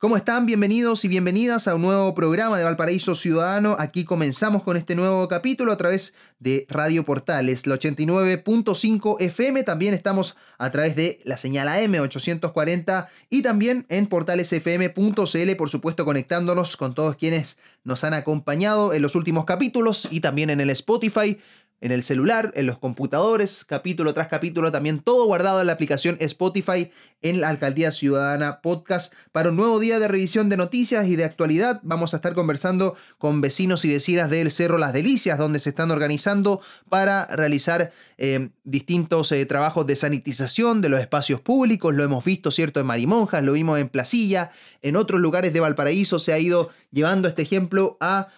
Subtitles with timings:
[0.00, 0.46] ¿Cómo están?
[0.46, 3.76] Bienvenidos y bienvenidas a un nuevo programa de Valparaíso Ciudadano.
[3.78, 9.62] Aquí comenzamos con este nuevo capítulo a través de Radio Portales, la 89.5 FM.
[9.62, 16.06] También estamos a través de la señal AM 840 y también en portalesfm.cl, por supuesto,
[16.06, 20.70] conectándonos con todos quienes nos han acompañado en los últimos capítulos y también en el
[20.70, 21.36] Spotify
[21.80, 26.16] en el celular, en los computadores, capítulo tras capítulo, también todo guardado en la aplicación
[26.20, 26.90] Spotify
[27.22, 31.24] en la Alcaldía Ciudadana Podcast para un nuevo día de revisión de noticias y de
[31.24, 31.80] actualidad.
[31.82, 35.90] Vamos a estar conversando con vecinos y vecinas del Cerro Las Delicias, donde se están
[35.90, 41.94] organizando para realizar eh, distintos eh, trabajos de sanitización de los espacios públicos.
[41.94, 44.50] Lo hemos visto, ¿cierto?, en Marimonjas, lo vimos en Placilla,
[44.82, 48.28] en otros lugares de Valparaíso se ha ido llevando este ejemplo a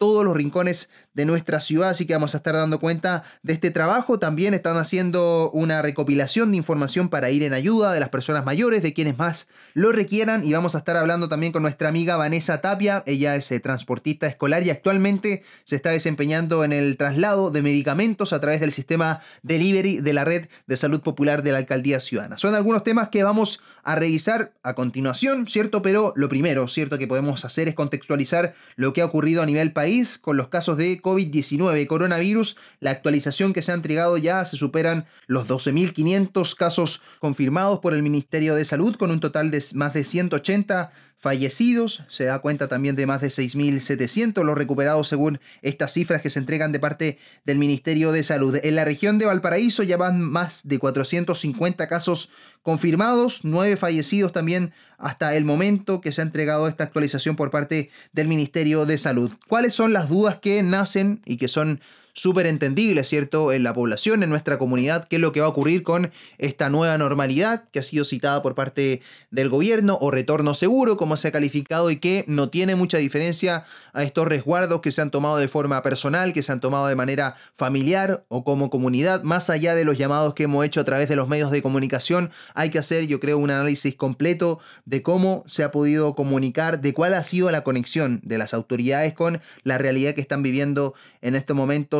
[0.00, 0.88] todos los rincones
[1.20, 4.18] de nuestra ciudad, así que vamos a estar dando cuenta de este trabajo.
[4.18, 8.82] También están haciendo una recopilación de información para ir en ayuda de las personas mayores,
[8.82, 12.62] de quienes más lo requieran, y vamos a estar hablando también con nuestra amiga Vanessa
[12.62, 17.60] Tapia, ella es eh, transportista escolar y actualmente se está desempeñando en el traslado de
[17.60, 22.00] medicamentos a través del sistema delivery de la red de salud popular de la alcaldía
[22.00, 22.38] ciudadana.
[22.38, 25.82] Son algunos temas que vamos a revisar a continuación, ¿cierto?
[25.82, 26.96] Pero lo primero, ¿cierto?
[26.96, 30.76] Que podemos hacer es contextualizar lo que ha ocurrido a nivel país con los casos
[30.76, 32.56] de COVID-19 coronavirus.
[32.80, 38.02] La actualización que se ha entregado ya se superan los 12.500 casos confirmados por el
[38.02, 42.96] Ministerio de Salud con un total de más de 180 fallecidos, se da cuenta también
[42.96, 47.58] de más de 6.700 los recuperados según estas cifras que se entregan de parte del
[47.58, 48.58] Ministerio de Salud.
[48.62, 52.30] En la región de Valparaíso ya van más de 450 casos
[52.62, 57.90] confirmados, nueve fallecidos también hasta el momento que se ha entregado esta actualización por parte
[58.12, 59.30] del Ministerio de Salud.
[59.46, 61.80] ¿Cuáles son las dudas que nacen y que son
[62.12, 65.50] súper entendible, ¿cierto?, en la población, en nuestra comunidad, qué es lo que va a
[65.50, 70.54] ocurrir con esta nueva normalidad que ha sido citada por parte del gobierno o retorno
[70.54, 74.90] seguro, como se ha calificado, y que no tiene mucha diferencia a estos resguardos que
[74.90, 78.70] se han tomado de forma personal, que se han tomado de manera familiar o como
[78.70, 81.62] comunidad, más allá de los llamados que hemos hecho a través de los medios de
[81.62, 86.80] comunicación, hay que hacer, yo creo, un análisis completo de cómo se ha podido comunicar,
[86.80, 90.94] de cuál ha sido la conexión de las autoridades con la realidad que están viviendo
[91.20, 91.56] en estos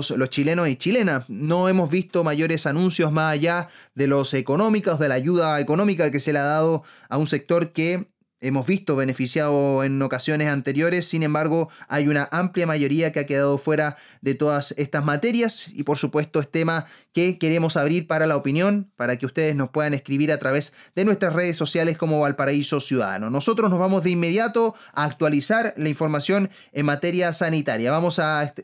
[0.08, 1.24] los chilenos y chilenas.
[1.28, 6.20] No hemos visto mayores anuncios más allá de los económicos, de la ayuda económica que
[6.20, 8.08] se le ha dado a un sector que
[8.40, 13.58] hemos visto beneficiado en ocasiones anteriores, sin embargo hay una amplia mayoría que ha quedado
[13.58, 18.36] fuera de todas estas materias y por supuesto es tema que queremos abrir para la
[18.36, 22.80] opinión, para que ustedes nos puedan escribir a través de nuestras redes sociales como Valparaíso
[22.80, 23.30] Ciudadano.
[23.30, 27.90] Nosotros nos vamos de inmediato a actualizar la información en materia sanitaria.
[27.90, 28.54] Vamos a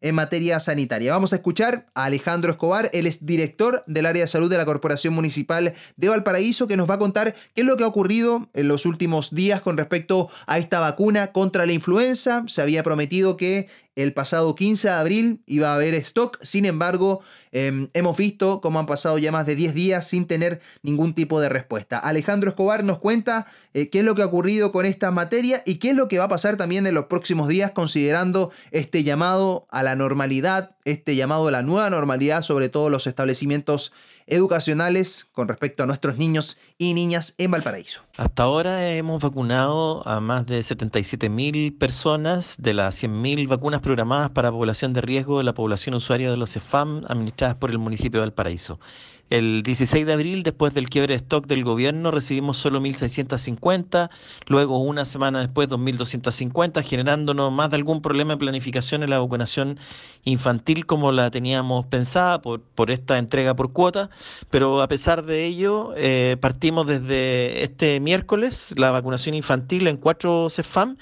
[0.00, 1.12] en materia sanitaria.
[1.12, 4.64] Vamos a escuchar a Alejandro Escobar, él es director del área de salud de la
[4.64, 8.48] Corporación Municipal de Valparaíso, que nos va a contar qué es lo que ha ocurrido
[8.54, 12.44] en los últimos días con respecto a esta vacuna contra la influenza.
[12.46, 17.22] Se había prometido que el pasado 15 de abril iba a haber stock, sin embargo,
[17.50, 21.40] em, hemos visto cómo han pasado ya más de 10 días sin tener ningún tipo
[21.40, 21.98] de respuesta.
[21.98, 25.76] Alejandro Escobar nos cuenta eh, qué es lo que ha ocurrido con esta materia y
[25.76, 29.66] qué es lo que va a pasar también en los próximos días considerando este llamado
[29.70, 33.92] a la normalidad, este llamado a la nueva normalidad, sobre todo los establecimientos
[34.26, 38.02] educacionales con respecto a nuestros niños y niñas en Valparaíso.
[38.16, 44.50] Hasta ahora hemos vacunado a más de 77.000 personas de las 100.000 vacunas programadas para
[44.50, 48.26] población de riesgo de la población usuaria de los CEFAM administradas por el municipio de
[48.26, 48.80] Valparaíso.
[49.28, 54.08] El 16 de abril, después del quiebre de stock del gobierno, recibimos solo 1.650,
[54.46, 59.80] luego una semana después 2.250, generándonos más de algún problema de planificación en la vacunación
[60.22, 64.10] infantil como la teníamos pensada por, por esta entrega por cuota,
[64.48, 70.48] pero a pesar de ello, eh, partimos desde este miércoles la vacunación infantil en cuatro
[70.50, 70.98] CEFAM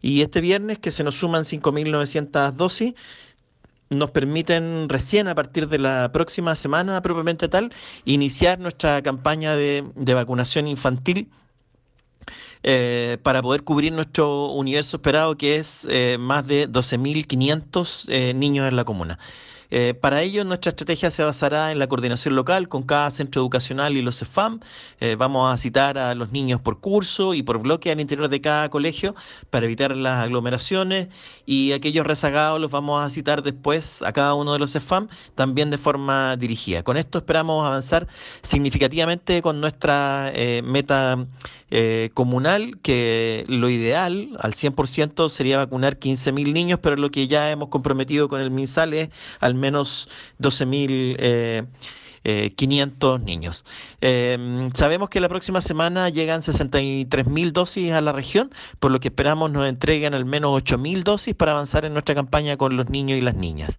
[0.00, 2.94] y este viernes que se nos suman 5.900 dosis
[3.90, 7.72] nos permiten recién a partir de la próxima semana propiamente tal
[8.04, 11.30] iniciar nuestra campaña de, vacunación infantil
[12.62, 18.68] eh, para poder cubrir nuestro universo esperado que es eh, más de 12.500 eh, niños
[18.68, 19.18] en la comuna.
[19.70, 23.96] Eh, para ello, nuestra estrategia se basará en la coordinación local con cada centro educacional
[23.96, 24.60] y los CEFAM.
[25.00, 28.40] Eh, vamos a citar a los niños por curso y por bloque al interior de
[28.40, 29.14] cada colegio
[29.50, 31.08] para evitar las aglomeraciones
[31.44, 35.70] y aquellos rezagados los vamos a citar después a cada uno de los CEFAM también
[35.70, 36.82] de forma dirigida.
[36.82, 38.06] Con esto esperamos avanzar
[38.42, 41.26] significativamente con nuestra eh, meta
[42.14, 47.70] comunal, que lo ideal al 100% sería vacunar 15.000 niños, pero lo que ya hemos
[47.70, 49.10] comprometido con el MinSal es
[49.40, 50.08] al menos
[50.38, 51.66] 12.000
[52.28, 53.64] eh, 500 niños.
[54.00, 58.50] Em, sabemos que la próxima semana llegan 63 mil dosis a la región,
[58.80, 62.16] por lo que esperamos nos entreguen al menos 8 mil dosis para avanzar en nuestra
[62.16, 63.78] campaña con los niños y las niñas.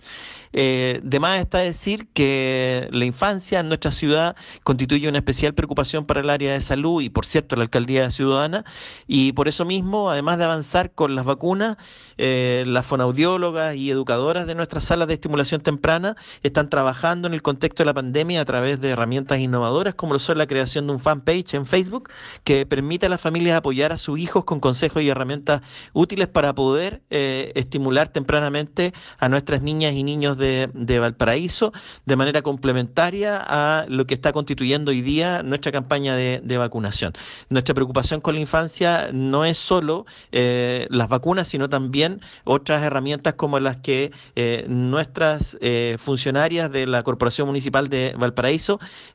[0.53, 6.05] Eh, de más está decir que la infancia en nuestra ciudad constituye una especial preocupación
[6.05, 8.63] para el área de salud y, por cierto, la alcaldía ciudadana.
[9.07, 11.77] Y por eso mismo, además de avanzar con las vacunas,
[12.17, 17.41] eh, las fonaudiólogas y educadoras de nuestras salas de estimulación temprana están trabajando en el
[17.41, 20.93] contexto de la pandemia a través de herramientas innovadoras, como lo son la creación de
[20.93, 22.09] un fanpage en Facebook
[22.43, 25.61] que permite a las familias apoyar a sus hijos con consejos y herramientas
[25.93, 30.69] útiles para poder eh, estimular tempranamente a nuestras niñas y niños de,
[30.99, 31.73] Valparaíso
[32.05, 37.13] de manera complementaria a lo que está constituyendo hoy día nuestra campaña de, vacunación.
[37.49, 43.35] Nuestra preocupación con la infancia no es solo eh, las vacunas, sino también otras herramientas
[43.35, 45.57] como las que eh, nuestras
[45.99, 48.26] funcionarias de la Corporación Municipal de Valparaíso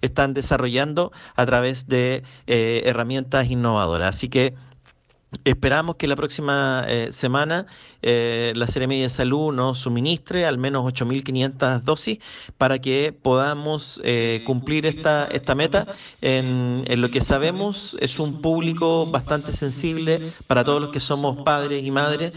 [0.00, 4.16] están desarrollando a través de herramientas innovadoras.
[4.16, 4.54] Así que
[5.44, 7.66] Esperamos que la próxima eh, semana
[8.02, 12.18] eh, la Seremi de Salud nos suministre al menos 8.500 dosis
[12.58, 15.86] para que podamos eh, cumplir esta, esta meta.
[16.20, 21.42] En, en, lo que sabemos es un público bastante sensible para todos los que somos
[21.42, 22.32] padres y madres.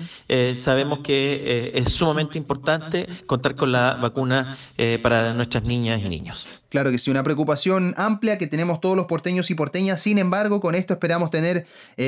[0.56, 4.58] sabemos que es sumamente importante contar con la vacuna
[5.04, 6.48] para nuestras niñas y niños.
[6.76, 10.02] Claro que sí, una preocupación amplia que tenemos todos los porteños y porteñas.
[10.02, 11.66] Sin embargo, con esto esperamos tener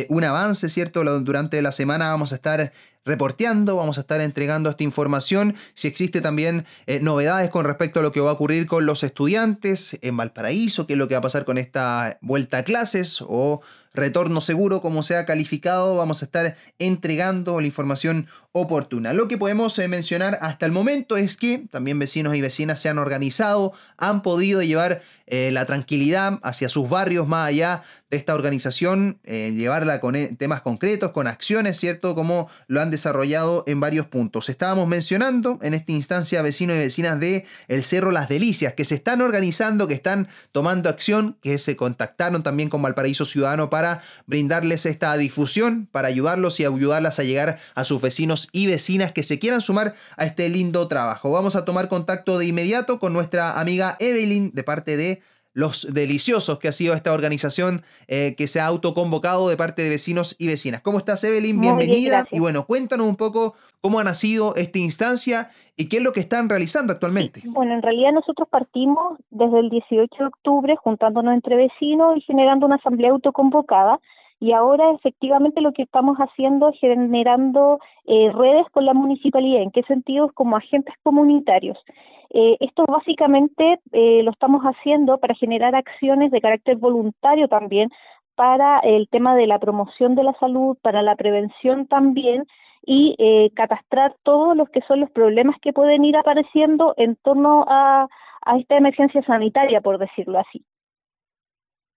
[0.10, 1.06] un avance, ¿cierto?
[1.22, 2.74] Durante la semana vamos a estar
[3.08, 8.04] reporteando, vamos a estar entregando esta información, si existe también eh, novedades con respecto a
[8.04, 11.20] lo que va a ocurrir con los estudiantes en Valparaíso, qué es lo que va
[11.20, 13.62] a pasar con esta vuelta a clases o
[13.94, 19.14] retorno seguro, como sea calificado, vamos a estar entregando la información oportuna.
[19.14, 22.90] Lo que podemos eh, mencionar hasta el momento es que también vecinos y vecinas se
[22.90, 28.34] han organizado, han podido llevar eh, la tranquilidad hacia sus barrios más allá de esta
[28.34, 32.16] organización, eh, llevarla con temas concretos, con acciones, ¿cierto?
[32.16, 34.48] Como lo han desarrollado en varios puntos.
[34.48, 38.96] Estábamos mencionando en esta instancia vecinos y vecinas de El Cerro Las Delicias, que se
[38.96, 44.86] están organizando, que están tomando acción, que se contactaron también con Valparaíso Ciudadano para brindarles
[44.86, 49.40] esta difusión, para ayudarlos y ayudarlas a llegar a sus vecinos y vecinas que se
[49.40, 51.32] quieran sumar a este lindo trabajo.
[51.32, 55.17] Vamos a tomar contacto de inmediato con nuestra amiga Evelyn de parte de
[55.58, 59.90] los deliciosos que ha sido esta organización eh, que se ha autoconvocado de parte de
[59.90, 60.82] vecinos y vecinas.
[60.82, 61.60] ¿Cómo estás, Evelyn?
[61.60, 62.28] Bienvenida.
[62.30, 66.20] y bueno, cuéntanos un poco cómo ha nacido esta instancia y qué es lo que
[66.20, 67.42] están realizando actualmente.
[67.46, 72.68] Bueno, en realidad nosotros partimos desde el 18 de octubre juntándonos entre vecinos y generando
[72.68, 74.00] una asamblea autoconvocada
[74.40, 79.64] y ahora efectivamente lo que estamos haciendo es generando eh, redes con la municipalidad.
[79.64, 80.32] ¿En qué sentido?
[80.36, 81.80] Como agentes comunitarios.
[82.30, 87.90] Eh, esto básicamente eh, lo estamos haciendo para generar acciones de carácter voluntario también
[88.36, 92.46] para el tema de la promoción de la salud, para la prevención también
[92.86, 97.66] y eh, catastrar todos los que son los problemas que pueden ir apareciendo en torno
[97.68, 98.08] a,
[98.46, 100.64] a esta emergencia sanitaria, por decirlo así.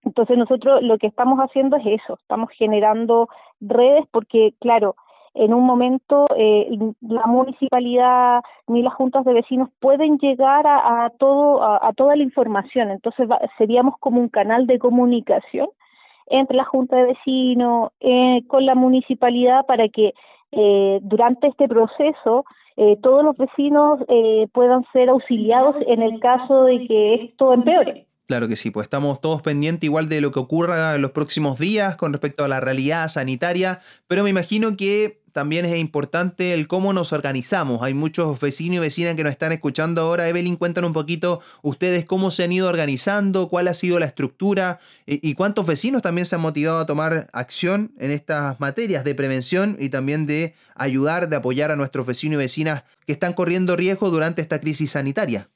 [0.03, 3.29] Entonces nosotros lo que estamos haciendo es eso, estamos generando
[3.61, 4.97] redes porque, claro,
[5.35, 6.69] en un momento eh,
[7.01, 12.91] la municipalidad ni las juntas de vecinos pueden llegar a, todo a, toda la información
[12.91, 13.29] entonces
[13.59, 15.69] seríamos como un canal de comunicación
[16.27, 20.15] entre la junta de vecinos eh, con la municipalidad para que
[20.53, 22.45] eh, durante este proceso
[22.77, 28.07] eh, todos los vecinos eh, puedan ser auxiliados en el caso de que esto empeore.
[28.27, 31.59] Claro que sí, pues estamos todos pendientes igual de lo que ocurra en los próximos
[31.59, 36.69] días con respecto a la realidad sanitaria, pero me imagino que también es importante el
[36.69, 37.83] cómo nos organizamos.
[37.83, 40.29] Hay muchos vecinos y vecinas que nos están escuchando ahora.
[40.29, 44.79] Evelyn, cuéntanos un poquito ustedes cómo se han ido organizando, cuál ha sido la estructura
[45.07, 49.77] y, cuántos vecinos también se han motivado a tomar acción en estas materias de prevención
[49.79, 54.11] y también de ayudar, de apoyar a nuestros vecinos y vecinas que están corriendo riesgo
[54.11, 55.49] durante esta crisis sanitaria.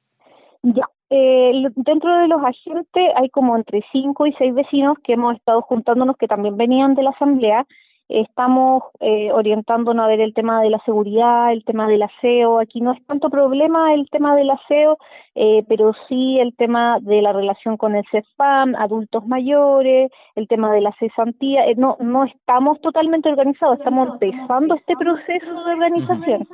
[0.63, 5.37] Ya, eh, dentro de los agentes hay como entre cinco y seis vecinos que hemos
[5.37, 7.67] estado juntándonos que también venían de la asamblea.
[8.09, 12.59] Estamos eh, orientándonos a ver el tema de la seguridad, el tema del aseo.
[12.61, 14.99] Aquí no es tanto problema el tema del aseo,
[15.35, 20.71] eh, pero sí el tema de la relación con el CESPAM, adultos mayores, el tema
[20.73, 21.67] de la cesantía.
[21.67, 26.47] Eh, no, no estamos totalmente organizados, estamos empezando este proceso de organización.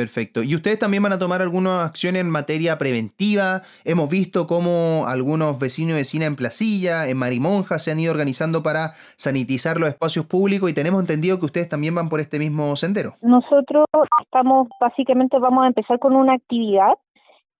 [0.00, 0.42] Perfecto.
[0.42, 3.60] ¿Y ustedes también van a tomar algunas acciones en materia preventiva?
[3.84, 8.62] Hemos visto cómo algunos vecinos y vecinas en Placilla, en Marimonja, se han ido organizando
[8.62, 12.74] para sanitizar los espacios públicos y tenemos entendido que ustedes también van por este mismo
[12.76, 13.12] sendero.
[13.20, 13.84] Nosotros
[14.22, 16.94] estamos, básicamente vamos a empezar con una actividad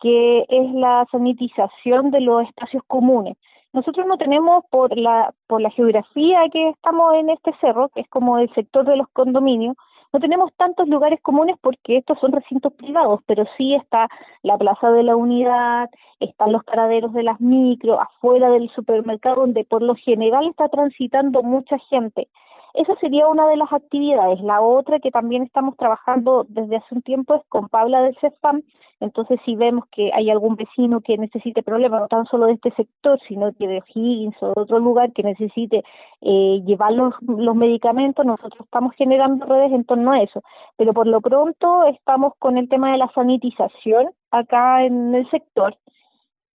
[0.00, 3.36] que es la sanitización de los espacios comunes.
[3.74, 8.08] Nosotros no tenemos por la por la geografía que estamos en este cerro, que es
[8.08, 9.76] como el sector de los condominios,
[10.12, 14.08] no tenemos tantos lugares comunes porque estos son recintos privados, pero sí está
[14.42, 15.88] la plaza de la unidad,
[16.18, 21.42] están los paraderos de las micro, afuera del supermercado donde por lo general está transitando
[21.42, 22.28] mucha gente.
[22.74, 24.40] Esa sería una de las actividades.
[24.40, 28.62] La otra que también estamos trabajando desde hace un tiempo es con Paula del CEFAM.
[29.00, 32.70] Entonces, si vemos que hay algún vecino que necesite problemas, no tan solo de este
[32.72, 35.82] sector, sino que de Higgins o de otro lugar que necesite
[36.20, 37.14] eh, llevar los,
[37.56, 40.42] medicamentos, nosotros estamos generando redes en torno a eso.
[40.76, 45.76] Pero por lo pronto estamos con el tema de la sanitización acá en el sector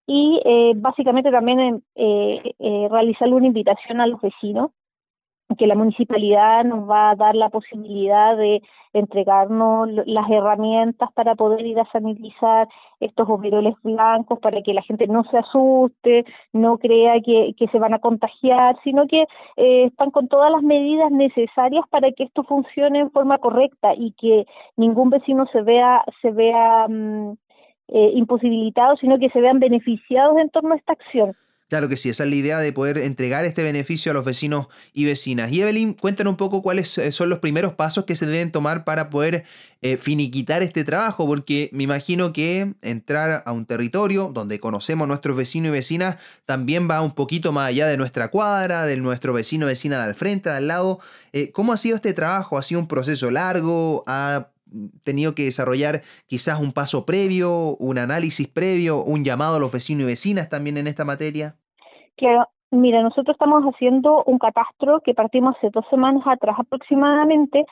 [0.07, 4.71] y eh, básicamente también eh, eh, una invitación a los vecinos
[5.57, 8.61] que la municipalidad nos va a dar la posibilidad de
[8.93, 12.67] entregarnos las herramientas para poder ir a sanitizar
[12.99, 17.77] estos overoles blancos para que la gente no se asuste, no crea que, que se
[17.77, 19.23] van a contagiar, sino que
[19.57, 24.13] eh, están con todas las medidas necesarias para que esto funcione en forma correcta y
[24.13, 24.45] que
[24.77, 27.33] ningún vecino se vea se vea mm,
[27.89, 31.33] eh, imposibilitado, sino que se vean beneficiados en torno a esta acción.
[31.67, 34.67] Claro que sí, esa es la idea de poder entregar este beneficio a los vecinos
[34.93, 35.51] y vecinas.
[35.51, 38.85] Y Evelyn, cuéntanos un poco cuáles eh, son los primeros pasos que se deben tomar
[38.85, 39.45] para poder
[39.81, 45.07] eh, finiquitar este trabajo, porque me imagino que entrar a un territorio donde conocemos a
[45.07, 49.33] nuestros vecinos y vecinas también va un poquito más allá de nuestra cuadra, de nuestro
[49.33, 50.99] vecino vecina de al frente, de al lado.
[51.33, 52.59] Eh, ¿Cómo ha sido este trabajo?
[52.59, 54.03] ¿Ha sido un proceso largo?
[54.05, 54.49] ¿Ha
[55.03, 60.03] tenido que desarrollar quizás un paso previo, un análisis previo, un llamado a los vecinos
[60.03, 61.55] y vecinas también en esta materia?
[62.17, 67.65] Claro, mira, nosotros estamos haciendo un catastro que partimos hace dos semanas atrás aproximadamente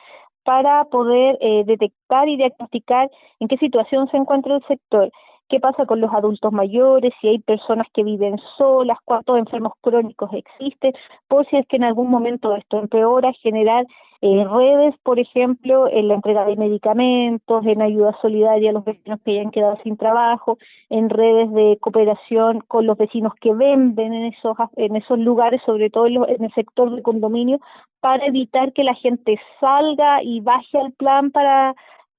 [0.44, 3.10] para poder eh, detectar y diagnosticar
[3.40, 5.10] en qué situación se encuentra el sector
[5.48, 10.30] qué pasa con los adultos mayores, si hay personas que viven solas, cuántos enfermos crónicos
[10.32, 10.92] existen,
[11.28, 13.84] por si es que en algún momento esto empeora, generar
[14.26, 19.20] eh, redes, por ejemplo, en la entrega de medicamentos, en ayuda solidaria a los vecinos
[19.22, 20.56] que hayan quedado sin trabajo,
[20.88, 25.90] en redes de cooperación con los vecinos que venden en esos, en esos lugares, sobre
[25.90, 27.58] todo en, el sector de condominio,
[28.00, 31.74] para evitar que la gente salga y baje al plan para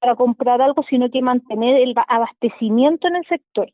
[0.05, 3.71] para comprar algo, sino que mantener el abastecimiento en el sector.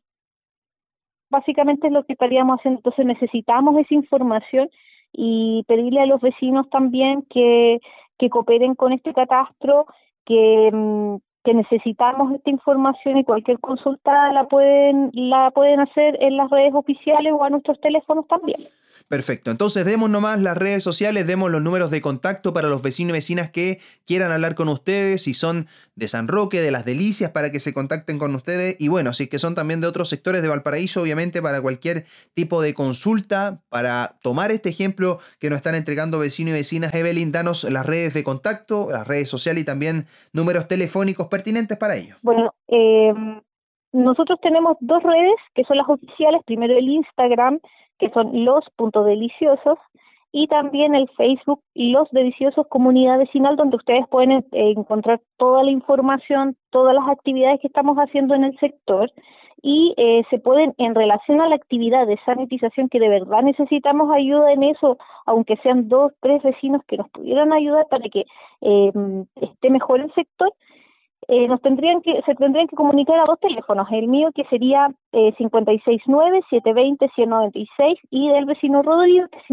[1.28, 2.78] Básicamente es lo que estaríamos haciendo.
[2.78, 4.70] Entonces necesitamos esa información
[5.12, 7.80] y pedirle a los vecinos también que,
[8.18, 9.84] que cooperen con este catastro,
[10.24, 16.36] que, mm, que necesitamos esta información y cualquier consulta la pueden, la pueden hacer en
[16.36, 18.68] las redes oficiales o a nuestros teléfonos también.
[19.08, 23.10] Perfecto, entonces demos nomás las redes sociales, demos los números de contacto para los vecinos
[23.10, 27.30] y vecinas que quieran hablar con ustedes, si son de San Roque, de las Delicias,
[27.32, 28.76] para que se contacten con ustedes.
[28.78, 32.62] Y bueno, si que son también de otros sectores de Valparaíso, obviamente para cualquier tipo
[32.62, 37.64] de consulta, para tomar este ejemplo que nos están entregando vecinos y vecinas, Evelyn, danos
[37.64, 42.14] las redes de contacto, las redes sociales y también números telefónicos pertinentes para ello.
[42.22, 43.12] Bueno, eh,
[43.92, 47.58] nosotros tenemos dos redes que son las oficiales, primero el Instagram,
[47.98, 49.78] que son los puntos deliciosos,
[50.32, 55.70] y también el Facebook Los Deliciosos Comunidad Vecinal, donde ustedes pueden eh, encontrar toda la
[55.70, 59.10] información, todas las actividades que estamos haciendo en el sector
[59.62, 64.10] y eh, se pueden, en relación a la actividad de sanitización, que de verdad necesitamos
[64.10, 68.24] ayuda en eso, aunque sean dos, tres vecinos que nos pudieran ayudar para que
[68.62, 68.92] eh,
[69.36, 70.52] esté mejor el sector,
[71.28, 74.90] eh, nos tendrían que, se tendrían que comunicar a dos teléfonos, el mío que sería
[75.12, 79.44] eh, 569-720-196 y del vecino Rodrigo que es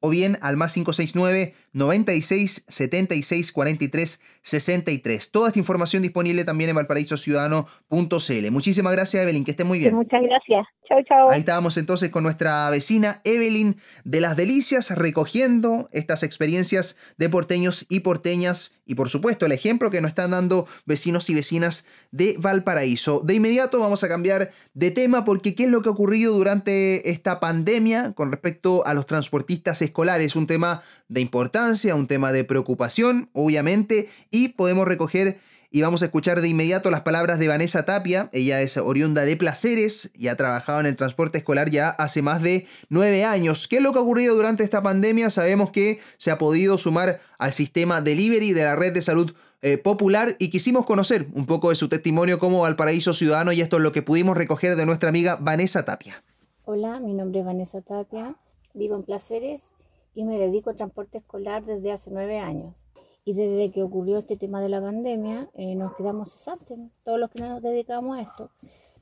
[0.01, 5.31] o bien al más 569 96 76 43 63.
[5.31, 8.51] Toda esta información disponible también en valparaísociudadano.cl.
[8.51, 9.96] Muchísimas gracias, Evelyn, que esté muy bien.
[9.96, 10.67] muchas gracias.
[10.88, 11.29] Chao, chao.
[11.29, 17.86] Ahí estábamos entonces con nuestra vecina Evelyn de las Delicias recogiendo estas experiencias de porteños
[17.89, 22.36] y porteñas y por supuesto el ejemplo que nos están dando vecinos y vecinas de
[22.38, 23.21] Valparaíso.
[23.24, 27.10] De inmediato vamos a cambiar de tema porque qué es lo que ha ocurrido durante
[27.10, 32.43] esta pandemia con respecto a los transportistas escolares, un tema de importancia, un tema de
[32.43, 35.39] preocupación, obviamente, y podemos recoger
[35.72, 38.30] y vamos a escuchar de inmediato las palabras de Vanessa Tapia.
[38.34, 42.42] Ella es oriunda de Placeres y ha trabajado en el transporte escolar ya hace más
[42.42, 43.70] de nueve años.
[43.70, 45.30] ¿Qué es lo que ha ocurrido durante esta pandemia?
[45.30, 49.78] Sabemos que se ha podido sumar al sistema delivery de la red de salud eh,
[49.78, 53.84] popular y quisimos conocer un poco de su testimonio como Valparaíso Ciudadano y esto es
[53.84, 56.22] lo que pudimos recoger de nuestra amiga Vanessa Tapia.
[56.66, 58.36] Hola, mi nombre es Vanessa Tapia,
[58.74, 59.74] vivo en Placeres
[60.13, 62.90] y me dedico al transporte escolar desde hace nueve años.
[63.24, 67.30] Y desde que ocurrió este tema de la pandemia, eh, nos quedamos cesantes, todos los
[67.30, 68.50] que nos dedicamos a esto.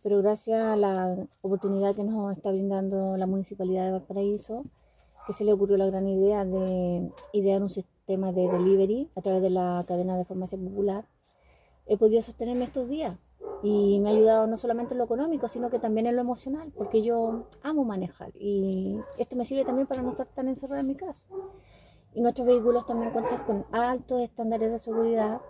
[0.04, 4.66] Pero gracias a la oportunidad que nos está brindando la Municipalidad de Valparaíso,
[5.26, 9.42] que se le ocurrió la gran idea de idear un sistema de delivery a través
[9.42, 11.06] de la cadena de farmacia popular,
[11.86, 13.18] he podido sostenerme estos días.
[13.62, 16.72] Y me ha ayudado no solamente en lo económico, sino que también en lo emocional,
[16.76, 18.32] porque yo amo manejar.
[18.36, 21.28] Y esto me sirve también para no estar tan encerrada en mi casa.
[22.14, 25.42] Y nuestros vehículos también cuentan con altos estándares de seguridad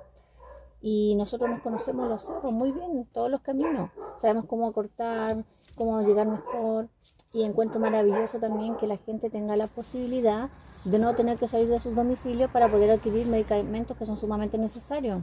[0.82, 3.92] y nosotros nos conocemos los cerros muy bien, todos los caminos.
[4.18, 5.44] Sabemos cómo cortar,
[5.76, 6.88] cómo llegar mejor.
[7.32, 10.50] Y encuentro maravilloso también que la gente tenga la posibilidad
[10.86, 14.58] de no tener que salir de sus domicilios para poder adquirir medicamentos que son sumamente
[14.58, 15.22] necesarios.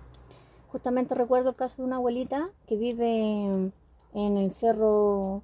[0.69, 3.73] Justamente recuerdo el caso de una abuelita que vive
[4.15, 5.43] en el cerro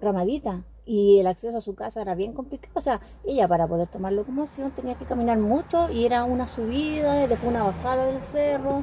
[0.00, 2.72] Ramadita y el acceso a su casa era bien complicado.
[2.74, 7.26] O sea, ella para poder tomar locomoción tenía que caminar mucho y era una subida,
[7.26, 8.82] después una bajada del cerro.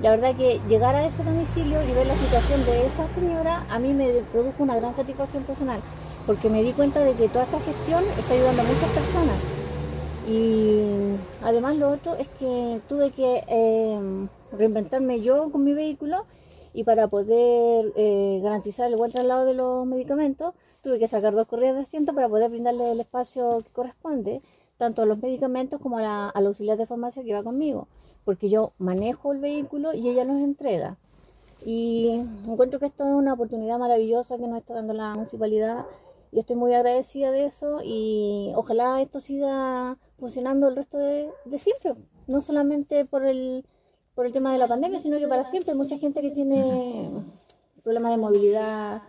[0.00, 3.78] La verdad que llegar a ese domicilio y ver la situación de esa señora a
[3.80, 5.80] mí me produjo una gran satisfacción personal,
[6.24, 9.36] porque me di cuenta de que toda esta gestión está ayudando a muchas personas.
[10.28, 16.26] Y además lo otro es que tuve que eh, reinventarme yo con mi vehículo
[16.78, 21.48] y para poder eh, garantizar el buen traslado de los medicamentos, tuve que sacar dos
[21.48, 24.42] correas de asiento para poder brindarle el espacio que corresponde,
[24.76, 27.88] tanto a los medicamentos como a la, auxiliar de farmacia que va conmigo,
[28.24, 30.98] porque yo manejo el vehículo y ella los entrega.
[31.66, 35.84] Y encuentro que esto es una oportunidad maravillosa que nos está dando la municipalidad
[36.30, 41.94] y estoy muy agradecida de eso y ojalá esto siga funcionando el resto de siempre,
[42.28, 43.64] no solamente por el
[44.18, 45.76] por el tema de la pandemia, sino que para siempre.
[45.76, 47.08] Mucha gente que tiene
[47.84, 49.00] problemas de movilidad,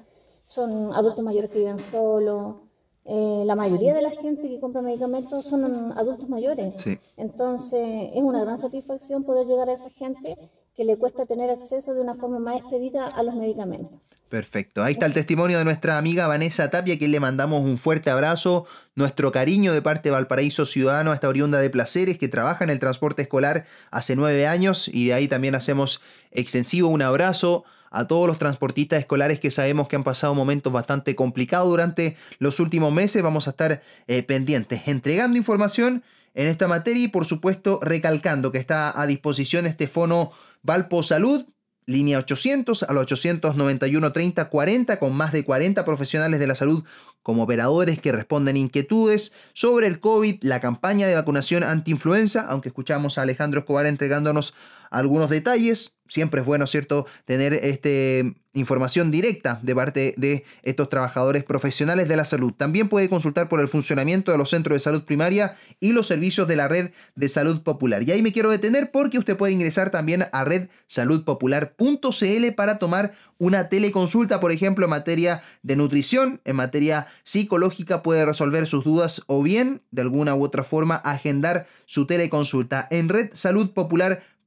[0.46, 2.58] son adultos mayores que viven solos.
[3.06, 6.76] Eh, la mayoría de la gente que compra medicamentos son adultos mayores.
[7.18, 10.38] Entonces es una gran satisfacción poder llegar a esa gente
[10.80, 14.00] que le cuesta tener acceso de una forma más expedita a los medicamentos.
[14.30, 14.82] Perfecto.
[14.82, 18.10] Ahí está el testimonio de nuestra amiga Vanessa Tapia, a quien le mandamos un fuerte
[18.10, 18.66] abrazo,
[18.96, 22.70] nuestro cariño de parte de Valparaíso Ciudadano, a esta oriunda de placeres que trabaja en
[22.70, 28.08] el transporte escolar hace nueve años y de ahí también hacemos extensivo un abrazo a
[28.08, 32.94] todos los transportistas escolares que sabemos que han pasado momentos bastante complicados durante los últimos
[32.94, 33.22] meses.
[33.22, 36.04] Vamos a estar eh, pendientes, entregando información
[36.36, 41.46] en esta materia y por supuesto recalcando que está a disposición este fono Valpo Salud
[41.90, 46.84] línea 800 al 891 30 40 con más de 40 profesionales de la salud
[47.24, 53.18] como operadores que responden inquietudes sobre el COVID, la campaña de vacunación anti-influenza, aunque escuchamos
[53.18, 54.54] a Alejandro Escobar entregándonos
[54.92, 55.98] algunos detalles.
[56.08, 62.18] Siempre es bueno, ¿cierto?, tener este, información directa de parte de estos trabajadores profesionales de
[62.18, 62.52] la salud.
[62.52, 66.48] También puede consultar por el funcionamiento de los centros de salud primaria y los servicios
[66.48, 68.02] de la red de salud popular.
[68.02, 73.70] Y ahí me quiero detener porque usted puede ingresar también a redsaludpopular.cl para tomar una
[73.70, 79.42] teleconsulta, por ejemplo, en materia de nutrición, en materia psicológica, puede resolver sus dudas o
[79.42, 83.72] bien, de alguna u otra forma, agendar su teleconsulta en Red Salud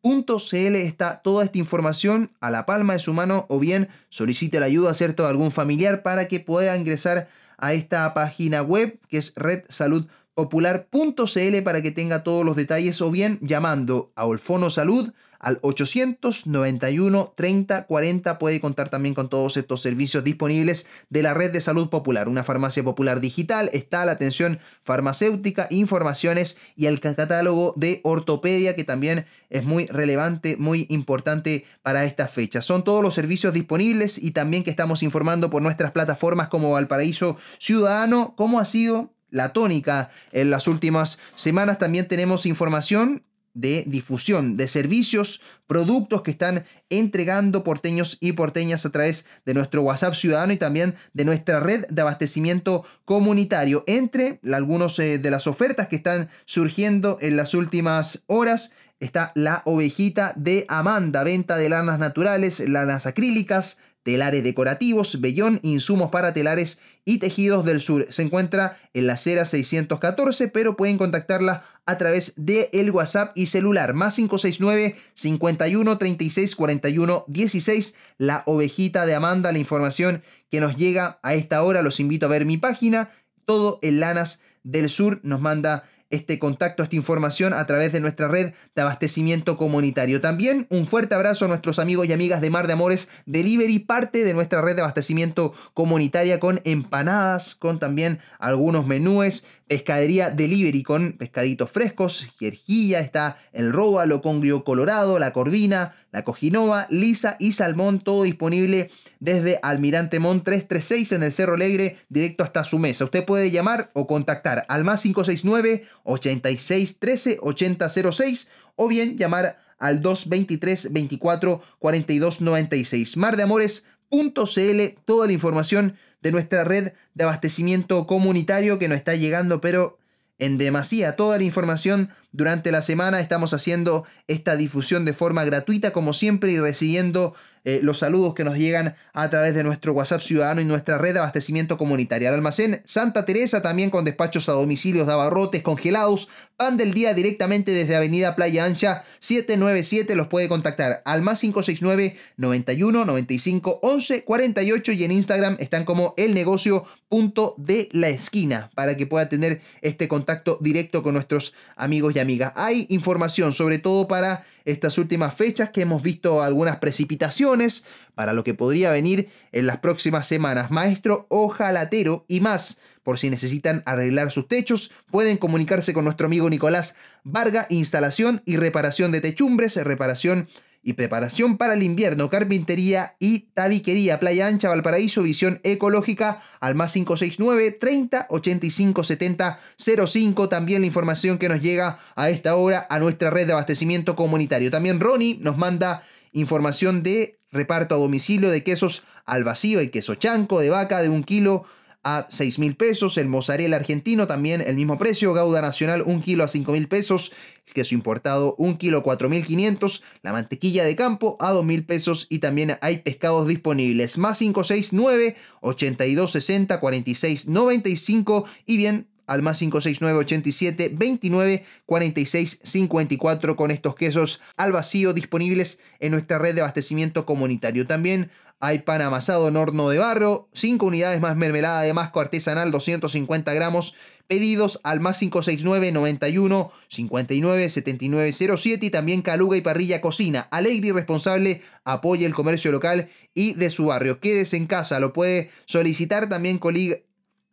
[0.04, 4.92] está toda esta información a la palma de su mano o bien solicite la ayuda
[4.94, 5.22] ¿cierto?
[5.22, 11.82] de algún familiar para que pueda ingresar a esta página web que es redsaludpopular.cl para
[11.82, 18.38] que tenga todos los detalles o bien llamando a Olfono Salud al 891 30 40
[18.38, 22.44] puede contar también con todos estos servicios disponibles de la red de salud popular, una
[22.44, 29.26] farmacia popular digital, está la atención farmacéutica, informaciones y el catálogo de ortopedia que también
[29.50, 32.62] es muy relevante, muy importante para esta fecha.
[32.62, 37.36] Son todos los servicios disponibles y también que estamos informando por nuestras plataformas como Valparaíso
[37.58, 41.78] Ciudadano, cómo ha sido la tónica en las últimas semanas.
[41.78, 48.90] También tenemos información de difusión de servicios, productos que están entregando porteños y porteñas a
[48.90, 53.84] través de nuestro WhatsApp ciudadano y también de nuestra red de abastecimiento comunitario.
[53.86, 59.62] Entre algunas eh, de las ofertas que están surgiendo en las últimas horas está la
[59.64, 66.80] ovejita de Amanda, venta de lanas naturales, lanas acrílicas, telares decorativos, vellón, insumos para telares
[67.04, 68.06] y tejidos del sur.
[68.10, 73.46] Se encuentra en la acera 614, pero pueden contactarla a través de el WhatsApp y
[73.46, 77.96] celular más 569 51 36 41 16.
[78.18, 81.82] La ovejita de Amanda, la información que nos llega a esta hora.
[81.82, 83.10] Los invito a ver mi página.
[83.44, 88.28] Todo en Lanas del Sur nos manda este contacto, esta información a través de nuestra
[88.28, 90.20] red de abastecimiento comunitario.
[90.20, 94.22] También un fuerte abrazo a nuestros amigos y amigas de Mar de Amores Delivery, parte
[94.22, 101.12] de nuestra red de abastecimiento comunitaria con empanadas, con también algunos menúes, pescadería delivery con
[101.14, 107.98] pescaditos frescos, jerjilla, está el róbalo, congrio colorado, la corvina, la cojinova, lisa y salmón,
[107.98, 113.04] todo disponible desde Almirante Mont 336 en el Cerro Alegre, directo hasta su mesa.
[113.04, 120.00] Usted puede llamar o contactar al más 569 86 13 8006 o bien llamar al
[120.02, 123.16] 223 24 42 96.
[123.16, 129.16] Mar de Amores.cl, toda la información de nuestra red de abastecimiento comunitario que nos está
[129.16, 129.98] llegando, pero
[130.38, 131.16] en demasía.
[131.16, 136.52] Toda la información durante la semana estamos haciendo esta difusión de forma gratuita, como siempre,
[136.52, 140.64] y recibiendo eh, los saludos que nos llegan a través de nuestro WhatsApp Ciudadano y
[140.64, 142.28] nuestra red de abastecimiento comunitaria.
[142.28, 146.28] El almacén Santa Teresa también con despachos a domicilios de abarrotes congelados.
[146.56, 150.16] Pan del día directamente desde Avenida Playa Ancha 797.
[150.16, 156.14] Los puede contactar al más 569 91 95 11 48 y en Instagram están como
[156.16, 161.52] el negocio punto de la esquina para que pueda tener este contacto directo con nuestros
[161.76, 162.52] amigos y amigas.
[162.56, 168.44] Hay información sobre todo para estas últimas fechas que hemos visto algunas precipitaciones para lo
[168.44, 170.70] que podría venir en las próximas semanas.
[170.70, 172.78] Maestro ojalatero y más.
[173.02, 178.56] Por si necesitan arreglar sus techos, pueden comunicarse con nuestro amigo Nicolás Varga, instalación y
[178.56, 180.48] reparación de techumbres, reparación
[180.82, 186.92] y preparación para el invierno, carpintería y tabiquería, Playa Ancha, Valparaíso, visión ecológica al más
[186.92, 190.48] 569 30 85 70 05.
[190.48, 194.70] También la información que nos llega a esta hora a nuestra red de abastecimiento comunitario.
[194.70, 200.16] También Ronnie nos manda información de reparto a domicilio de quesos al vacío, y queso
[200.16, 201.64] chanco de vaca de un kilo
[202.04, 206.42] a 6 mil pesos, el mozzarella argentino también el mismo precio, gauda nacional un kilo
[206.42, 207.32] a 5 mil pesos,
[207.72, 211.84] queso importado un kilo a 4 mil 500, la mantequilla de campo a 2 mil
[211.84, 219.58] pesos y también hay pescados disponibles, más 569 8260 46 95 y bien al más
[219.58, 226.60] 569 87 29 46 54 con estos quesos al vacío disponibles en nuestra red de
[226.60, 227.86] abastecimiento comunitario.
[227.86, 228.30] También
[228.64, 233.52] hay pan amasado en horno de barro, 5 unidades más mermelada de masco artesanal, 250
[233.54, 233.96] gramos.
[234.28, 240.46] Pedidos al más 569 91 59 79 07 y también Caluga y Parrilla Cocina.
[240.52, 244.20] Alegre y responsable, apoya el comercio local y de su barrio.
[244.20, 246.58] Quédese en casa, lo puede solicitar también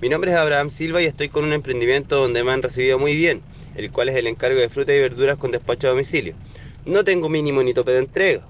[0.02, 3.14] Mi nombre es Abraham Silva y estoy con un emprendimiento donde me han recibido muy
[3.14, 3.40] bien,
[3.76, 6.34] el cual es el encargo de frutas y verduras con despacho a domicilio.
[6.84, 8.44] No tengo mínimo ni tope de entrega.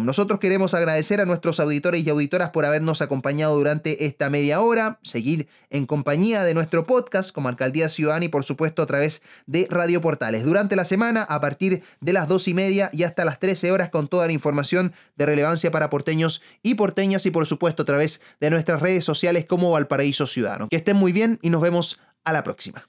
[0.01, 4.99] Nosotros queremos agradecer a nuestros auditores y auditoras por habernos acompañado durante esta media hora,
[5.03, 9.67] seguir en compañía de nuestro podcast como Alcaldía Ciudadana y por supuesto a través de
[9.71, 10.45] Radio Portales.
[10.45, 13.89] Durante la semana, a partir de las dos y media y hasta las 13 horas
[13.89, 18.21] con toda la información de relevancia para porteños y porteñas y por supuesto a través
[18.41, 20.69] de nuestras redes sociales como Valparaíso Ciudadano.
[20.69, 22.87] Que estén muy bien y nos vemos a la próxima.